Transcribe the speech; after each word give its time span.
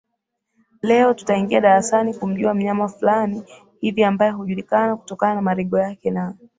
Leo 0.81 1.13
tutaingia 1.13 1.61
darasani 1.61 2.13
kumjua 2.13 2.53
mnyama 2.53 2.87
Fulani 2.87 3.43
hivi 3.81 4.03
ambae 4.03 4.29
hujulikana 4.31 4.95
kutokana 4.95 5.35
na 5.35 5.41
maringo 5.41 5.77
yake 5.79 6.11
na 6.11 6.35